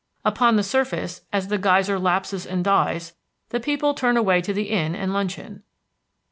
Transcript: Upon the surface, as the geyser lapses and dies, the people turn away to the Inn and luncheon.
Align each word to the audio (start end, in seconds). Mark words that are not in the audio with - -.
Upon 0.25 0.55
the 0.55 0.63
surface, 0.63 1.21
as 1.31 1.49
the 1.49 1.59
geyser 1.59 1.99
lapses 1.99 2.47
and 2.47 2.63
dies, 2.63 3.13
the 3.49 3.59
people 3.59 3.93
turn 3.93 4.17
away 4.17 4.41
to 4.41 4.51
the 4.51 4.71
Inn 4.71 4.95
and 4.95 5.13
luncheon. 5.13 5.61